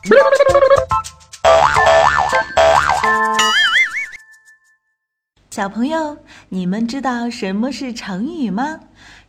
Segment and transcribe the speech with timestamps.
[5.50, 6.16] 小朋友，
[6.48, 8.80] 你们知道什么是成语吗？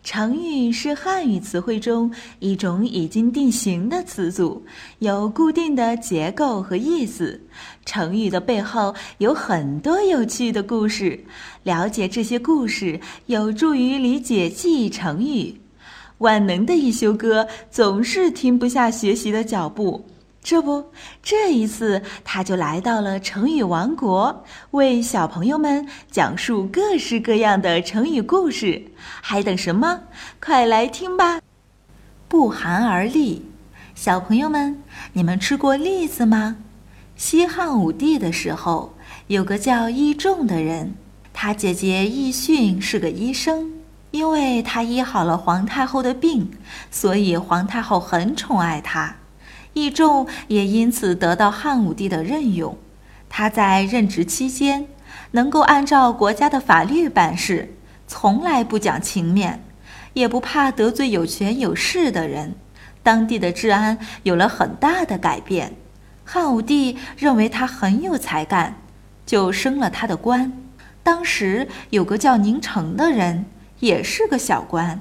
[0.01, 4.65] 成语是汉语词汇中一种已经定型的词组，
[4.99, 7.41] 有固定的结构和意思。
[7.85, 11.25] 成语的背后有很多有趣的故事，
[11.63, 15.59] 了解这些故事有助于理解记忆成语。
[16.19, 20.05] 万能的一休哥总是停不下学习的脚步。
[20.43, 28.83] 这不，这一次他就来到了成语王国，为小朋友们讲述各式各样的成语故事。
[29.21, 30.01] 还等什么？
[30.43, 31.39] 快来听吧！
[32.27, 33.45] 不寒而栗，
[33.93, 34.81] 小朋友们，
[35.13, 36.57] 你们吃过栗子吗？
[37.15, 38.93] 西汉武帝的时候，
[39.27, 40.95] 有个叫易仲的人，
[41.31, 43.71] 他姐姐易逊是个医生，
[44.09, 46.51] 因为他医好了皇太后的病，
[46.89, 49.15] 所以皇太后很宠爱他。
[49.73, 52.77] 易仲也因此得到汉武帝的任用。
[53.29, 54.87] 他在任职期间，
[55.31, 57.73] 能够按照国家的法律办事，
[58.07, 59.63] 从来不讲情面，
[60.13, 62.55] 也不怕得罪有权有势的人。
[63.01, 65.73] 当地的治安有了很大的改变。
[66.25, 68.75] 汉武帝认为他很有才干，
[69.25, 70.51] 就升了他的官。
[71.01, 73.45] 当时有个叫宁城的人，
[73.79, 74.99] 也是个小官。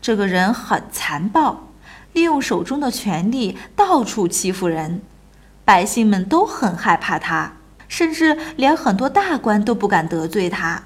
[0.00, 1.69] 这个人很残暴。
[2.12, 5.02] 利用手中的权力到处欺负人，
[5.64, 7.56] 百姓们都很害怕他，
[7.88, 10.84] 甚至连很多大官都不敢得罪他。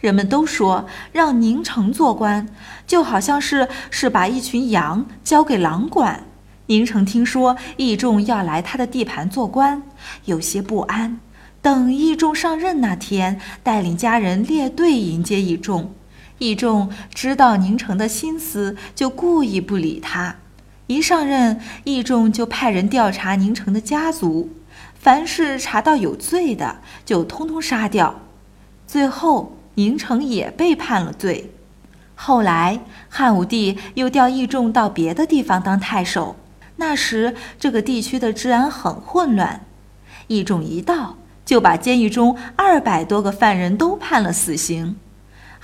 [0.00, 2.48] 人们都说，让宁城做官，
[2.86, 6.24] 就好像是是把一群羊交给狼管。
[6.66, 9.82] 宁城听说义仲要来他的地盘做官，
[10.24, 11.20] 有些不安。
[11.60, 15.94] 等义仲上任那天，带领家人列队迎接义仲。
[16.38, 20.34] 义仲知道宁城的心思，就故意不理他。
[20.92, 24.50] 一上任，义仲就派人调查宁城的家族，
[24.94, 28.20] 凡是查到有罪的，就通通杀掉。
[28.86, 31.50] 最后，宁城也被判了罪。
[32.14, 36.36] 后来，汉武帝又调义仲到别的地方当太守。
[36.76, 39.64] 那时，这个地区的治安很混乱。
[40.26, 41.16] 义仲一到，
[41.46, 44.96] 就把监狱中二百多个犯人都判了死刑，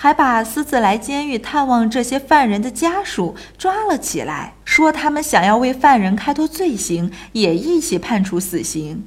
[0.01, 4.55] 还把私自来监狱探望这些犯人的家属抓了起来。
[4.65, 9.05] 说他们想要为犯人开脱罪行，也一起判处死刑。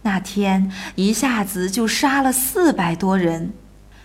[0.00, 3.52] 那天一下子就杀了四百多人。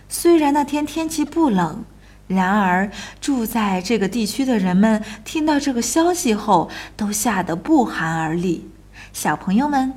[0.09, 1.85] 虽然那天天气不冷，
[2.27, 2.91] 然而
[3.21, 8.69] 住在这个地区的人们听到这个消息后，都吓得不寒而栗。
[9.13, 9.93] 小朋友们，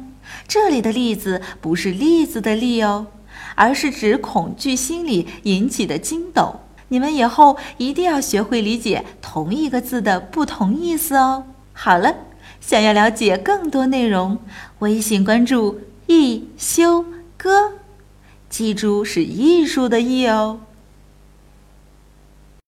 [0.47, 3.09] 这里的“栗子”不是栗子的“栗”哦，
[3.55, 6.61] 而是指恐惧心理引起的惊抖。
[6.89, 11.45] 你们以后一定要学会理解同一个字的不同意思哦。
[11.73, 12.15] 好了，
[12.61, 14.39] 想要了解更多内容，
[14.79, 17.05] 微信关注“一休
[17.37, 17.75] 哥”，
[18.49, 20.61] 记住是艺术的“艺”哦。